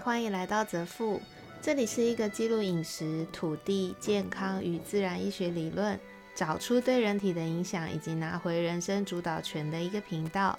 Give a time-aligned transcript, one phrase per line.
[0.00, 1.20] 欢迎来到泽富，
[1.60, 5.98] 这里是一个记录饮食、土地、健康与自然医学理论，
[6.34, 10.58] 找出对人体的影响，以及拿回人生主导权的一个频道。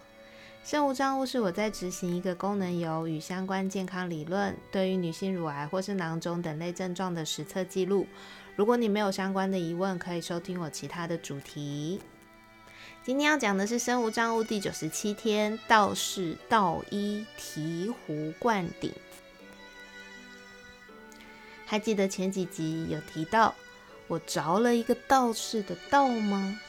[0.64, 8.06] 生物障物是我在执行一个功能油与相关健康理论，对于女性乳癌或是囊肿等类症状的实测记录。
[8.56, 12.00] 如果你没有相关的疑问，可以收听我其他的主题。
[13.04, 18.92] 今天要讲的是生物障物第九十七天，道士道医醍醐灌顶。
[21.72, 23.56] 还记得前几集有提到
[24.10, 26.60] 我着了一个道士的道吗？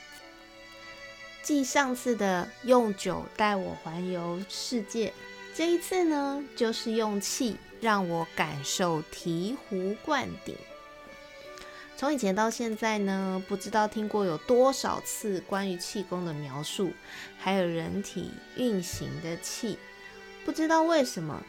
[1.43, 5.13] 继上次的用酒带我环游世界，
[5.57, 10.55] 这一次呢，就是用气让我感受醍醐灌顶。
[11.97, 16.93] 从以前到现在呢，不知道听过有多少次关于气功的描述，
[17.41, 19.77] 还有人体运行的气，
[20.45, 21.43] 不知道为什么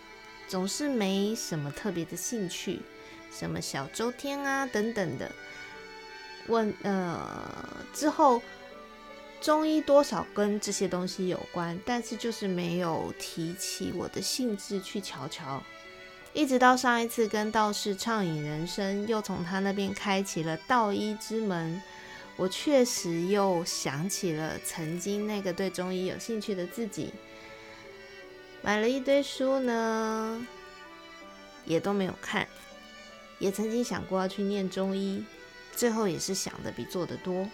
[0.47, 2.81] 总是没什么特别的兴趣。
[3.37, 5.31] 什么小周天啊等等的，
[6.47, 8.41] 问呃之后
[9.41, 15.61] 中医多少跟这些东西有关，但是就是没有提起我的兴致去瞧瞧。
[16.31, 21.79] 一直到上一次跟道士畅饮人生，又从他那边开启了道医之门，
[22.35, 27.13] 我确实又想起了曾经那个对中医有兴趣的自己，
[28.63, 30.47] 买了一堆书呢，
[31.65, 32.47] 也都没有看。
[33.43, 35.21] 也曾经想过要去念中医，
[35.75, 37.45] 最后也是想的比做的多。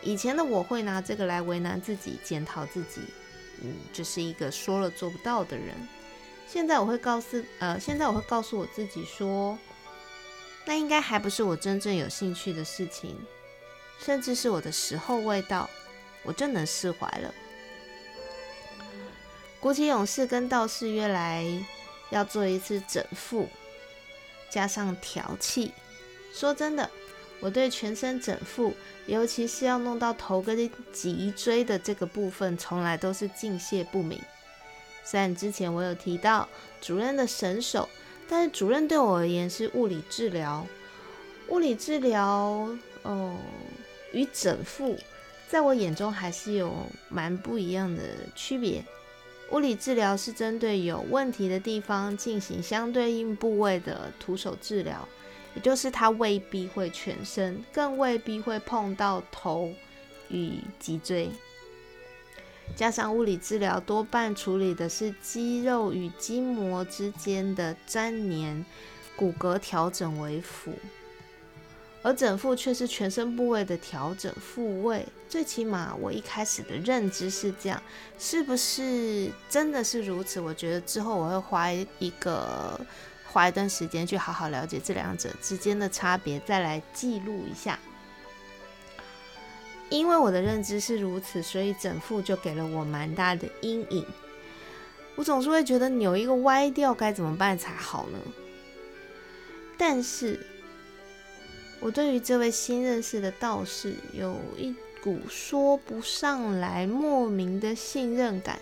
[0.00, 3.02] 以前的我会拿这个来为难自己、检讨自己，
[3.60, 5.74] 嗯，就是一个说了做不到的人。
[6.46, 9.58] 现在我会告诉，呃，现在我会告诉我自己说，
[10.64, 13.14] 那应该还不是我真正有兴趣的事情，
[14.00, 15.68] 甚至是我的时候未到，
[16.22, 17.34] 我就能释怀了。
[19.60, 21.44] 鼓起勇士跟道士约来
[22.08, 23.46] 要做一次整腹。
[24.50, 25.72] 加上调气，
[26.32, 26.90] 说真的，
[27.40, 28.74] 我对全身整腹，
[29.06, 34.20] 尤其是要弄到头跟脊椎的这个部分，从来都是敬谢不敏。
[35.04, 36.48] 虽然之前我有提到
[36.80, 37.88] 主任的神手，
[38.28, 40.66] 但是主任对我而言是物理治疗，
[41.48, 42.68] 物理治疗
[43.02, 43.36] 哦
[44.12, 44.98] 与整腹，
[45.48, 46.74] 在我眼中还是有
[47.08, 48.02] 蛮不一样的
[48.34, 48.84] 区别。
[49.50, 55.08] 物理治疗是针对有问题的地方进行相对应部位的徒手治疗，
[55.54, 59.72] 也就是它未必会全身，更未必会碰到头
[60.28, 61.30] 与脊椎。
[62.76, 68.66] 加上物理治疗多半处理的是肌肉与筋膜之间的粘连，
[69.16, 70.74] 骨骼调整为辅。
[72.00, 77.82] 而整复却是全身部位的调整复位，最起码我一开始的认知是这样，
[78.20, 80.40] 是不是真的是如此？
[80.40, 82.80] 我觉得之后我会花一个
[83.26, 87.76] 花一段时间去好好了解这两者之间的差别，再来记录一下。
[89.90, 94.06] 因为我的认知是如此，所以整复就给了我蛮大的阴影。
[95.16, 98.18] 我总是会觉得扭一个歪掉该怎么办才好呢？
[99.76, 100.38] 但是。
[101.80, 108.58] 我对于这位新认识的道士有一股说不上来莫名的信任感，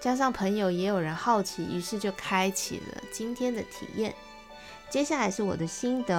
[0.00, 4.14] 加上朋友也有人好奇，于是就开启了今天的体验。
[4.88, 6.16] 接下来是我的心得，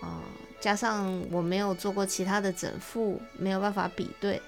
[0.00, 0.22] 啊，
[0.60, 4.42] 加上我没有做过其他的整复，没有办法比对，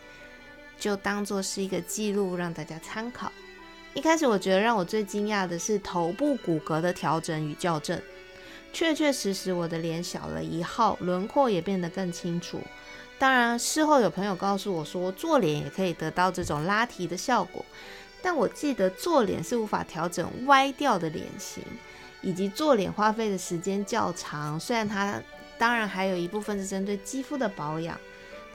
[0.79, 3.31] 就当做是一个记录让大家参考。
[3.95, 7.97] 一开始我觉得让我最惊讶的是头部骨骼的调整与校正。
[8.75, 12.61] 确确实实，我的脸小了一号，轮廓也变得更清楚。
[13.17, 17.65] 当然，事后有朋友告诉我说，做脸也可以得到这种拉提的效果。
[18.21, 21.63] 但我记得做脸是无法调整歪掉的脸型，
[22.21, 24.59] 以及做脸花费的时间较长。
[24.59, 25.23] 虽然它
[25.57, 27.97] 当然还有一部分是针对肌肤的保养，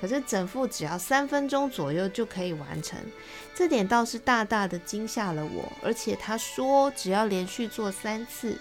[0.02, 3.00] 可是整副只要三分钟左右就可以完成，
[3.56, 5.72] 这点倒是大大的惊吓了我。
[5.82, 8.58] 而且他说，只要连续做三次。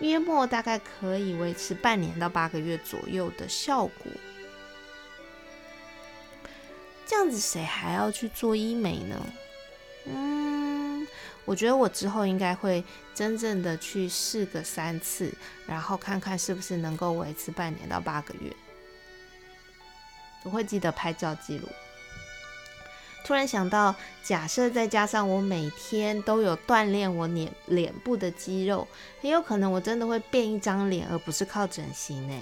[0.00, 4.12] 约莫大概可以维持半年到八个月左右的效果。
[7.06, 9.26] 这样子谁还要去做医美呢？
[10.06, 11.06] 嗯，
[11.44, 12.82] 我觉得我之后应该会
[13.14, 15.32] 真正的去试个三次，
[15.66, 18.50] 然后看看是不是能够维持半年到八个月。
[20.44, 21.68] 我会记得拍照记录。
[23.24, 28.88] 突然想到，假设再加上我每天都有锻炼我脸脸部的肌肉，
[29.20, 32.34] 很有可能我真的会变一张脸，而不是靠整形呢。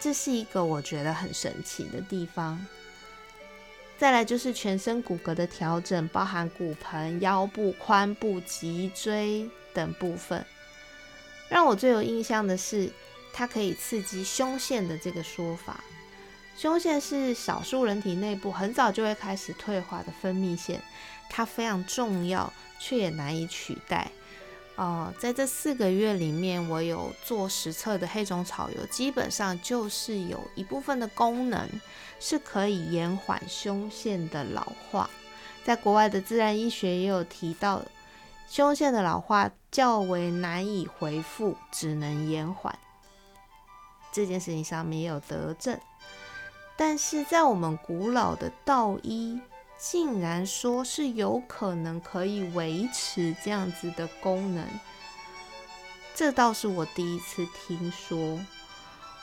[0.00, 2.66] 这是一个我觉得很神奇的地方。
[3.98, 10.44] 再来就是全身骨骼的调整，包含骨盆、腰部、髋部、脊椎等部分。
[11.48, 12.90] 让我最有印象的是，
[13.32, 15.84] 它可以刺激胸腺的这个说法。
[16.56, 20.80] 胸腺是少数人体内部很早就会开始退化的分泌腺，
[21.28, 24.10] 它非常重要，却也难以取代。
[24.76, 31.68] 呃，在这四个月里面，我有做实测的黑种草油，基本上就是有一部分的功能
[32.18, 35.10] 是可以延缓胸腺的老化。
[35.64, 37.82] 在国外的自然医学也有提到，
[38.48, 42.76] 胸腺的老化较为难以恢复，只能延缓。
[44.10, 45.78] 这件事情上面也有得证，
[46.76, 49.40] 但是在我们古老的道医。
[49.84, 54.64] 竟然说是有可能可以维持这样子的功能，
[56.14, 58.38] 这倒是我第一次听说。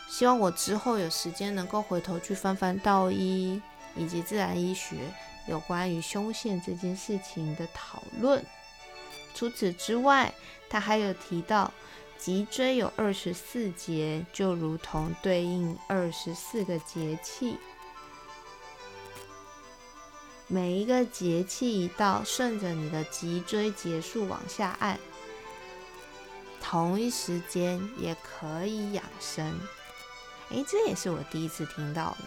[0.09, 3.61] 希望我之后有时间能够回头去翻翻道医
[3.95, 4.97] 以及自然医学
[5.47, 8.45] 有关于胸腺这件事情的讨论。
[9.33, 10.33] 除此之外，
[10.69, 11.71] 他还有提到
[12.19, 17.57] 脊椎有二十四节，就如同对应二十四个节气。
[20.47, 24.99] 每一个节气一到，顺着你的脊椎结束往下按，
[26.61, 29.57] 同一时间也可以养生。
[30.49, 32.25] 诶，这也是我第一次听到的。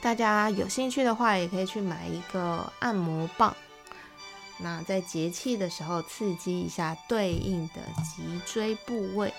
[0.00, 3.54] 大家有兴趣的话，也可以去买一个按摩棒，
[4.62, 9.32] 那在节气的时候刺激一下对应的脊椎部位。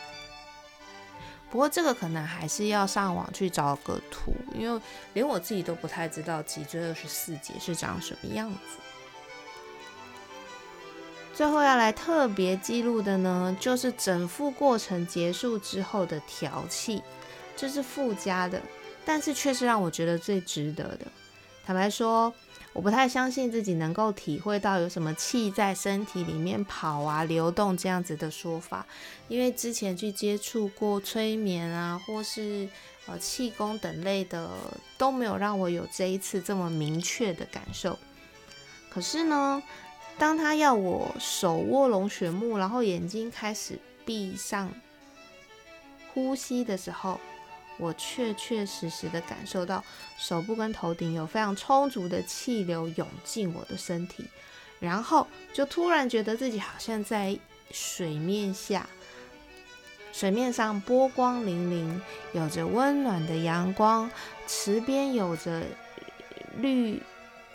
[1.49, 4.81] 不过这个可能还是要上网去找个图，因为
[5.13, 8.57] 连我自己都不太知道脊椎二十四节是长什么样子。
[11.33, 17.01] 最后要来特别记录的呢，就是整副过程结束之后的调气，
[17.55, 18.61] 这是附加的，
[19.03, 21.05] 但是却是让我觉得最值得的。
[21.65, 22.33] 坦白说。
[22.73, 28.85] 我不太相信自己能够体会到有什么气在身体里面跑啊、流动这样子的说法，
[29.27, 32.69] 因为之前去接触过催眠啊，或是
[33.07, 34.49] 呃气功等类的，
[34.97, 37.99] 都没有让我有这一次这么明确的感受。
[38.89, 39.61] 可是呢，
[40.17, 44.71] 当他要我手握龙血木，然后眼睛开始闭上
[46.13, 47.19] 呼吸的时候，
[47.81, 49.83] 我确确实实的感受到
[50.15, 54.23] 手部跟头顶有非常充足的气流涌进我的身体，
[54.79, 57.35] 然后就突然觉得自己好像在
[57.71, 58.87] 水面下，
[60.13, 61.99] 水面上波光粼粼，
[62.33, 64.11] 有着温暖的阳光，
[64.45, 65.63] 池边有着
[66.57, 67.01] 绿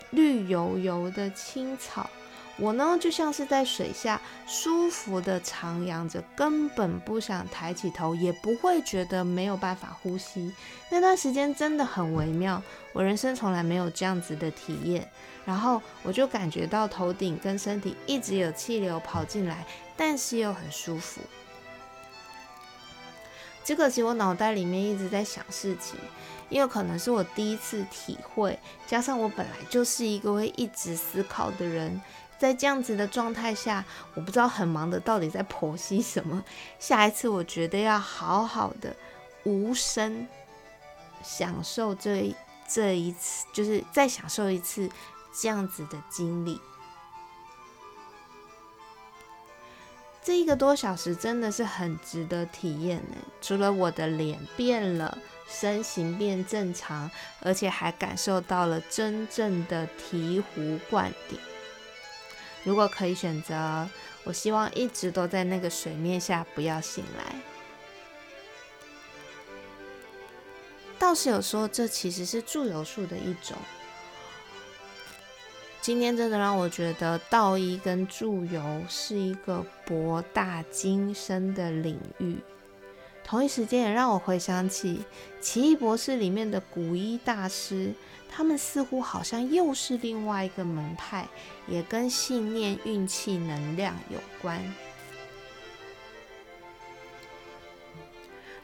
[0.09, 2.09] 绿油油的青草。
[2.59, 10.51] 我呢，就像是在水下舒服的徜徉着，根本不想抬起头，也不会觉得没有办法呼吸。
[10.89, 12.61] 那段时间真的很微妙，
[12.93, 15.07] 我人生从来没有这样子的体验。
[15.45, 19.63] 然后我就感觉到头顶跟身体一直有气流跑进来，
[19.95, 21.21] 但是又很舒服。
[23.63, 25.99] 只可惜我脑袋里面一直在想事情，
[26.49, 28.57] 因为可能是我第一次体会，
[28.87, 32.01] 加上我本来就是一个会一直思考的人。
[32.37, 36.43] 在这样子的状态下，我不知道很忙的到底在剖析什么。
[36.79, 38.95] 下一次我觉得要好好的
[39.43, 40.27] 无声
[41.23, 42.35] 享受这
[42.67, 44.89] 这一次，就是再享受一次
[45.33, 46.61] 这样子的经历。
[50.23, 53.15] 这一个多小时真的是很值得体验呢。
[53.41, 57.09] 除了我的脸变了，身形变正常，
[57.39, 61.39] 而且还感受到了真正的醍醐灌顶。
[62.67, 63.87] 如果可以选择，
[64.25, 67.33] 我希望一直都在那个水面下，不要醒来。
[70.99, 73.55] 道士有说，这其实是祝由术的一种。
[75.79, 82.35] 今天真的让我觉得，道医跟祝由是一个博大精深的领域。
[83.27, 84.99] 同一时间，也让我回想起
[85.43, 87.93] 《奇异博士》里面的古一大师。
[88.29, 91.27] 他们似乎好像又是另外一个门派，
[91.67, 94.61] 也跟信念、运气、能量有关。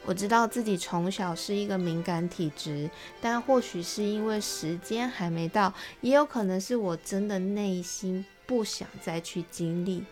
[0.06, 2.90] 我知道自己从小是一个敏感体质，
[3.20, 10.06] 但或许是因为时间还没到，也有可能是我真的内心不想再去经历。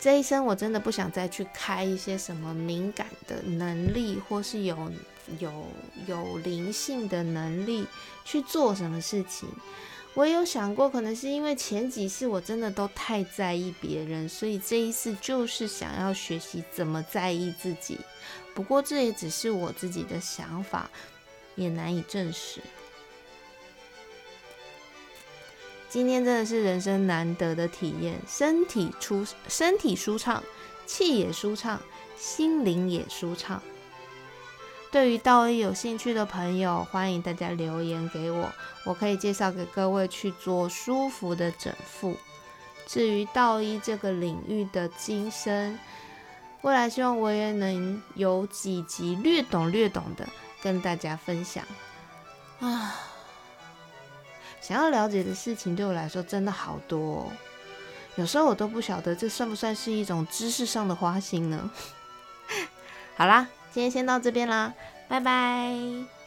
[0.00, 4.90] 这一生我真的不想再去开一些什么敏感的能力，或是有
[5.38, 5.66] 有
[6.06, 7.86] 有灵性的能力
[8.24, 9.46] 去做什么事情。
[10.14, 17.98] 我有想过，可能是因为前几次我真的都太在意别人，所以这一次就是想要学习怎么在意自己。
[18.54, 20.90] 不过这也只是我自己的想法，
[21.54, 22.60] 也难以证实。
[25.90, 30.40] 今天真的是人生难得的体验，身体出身体舒畅，
[30.86, 31.80] 气也舒畅，
[32.16, 33.60] 心灵也舒畅。
[34.92, 38.48] 对于道医有兴趣的朋友，欢迎大家留言给我，
[38.84, 42.16] 我可以介绍给各位去做舒服的整复。
[42.86, 45.76] 至于道医这个领域的今生，
[46.62, 50.28] 未来希望我也能有几集略懂略懂的
[50.62, 51.64] 跟大家分享
[52.60, 52.94] 啊。
[54.60, 57.30] 想要了解的事情对我来说真的好多，
[58.16, 61.70] 有时候我都不晓得这算不算是一种知识上的花心呢？
[63.16, 64.72] 好啦，今天先到这边啦，
[65.08, 66.19] 拜拜。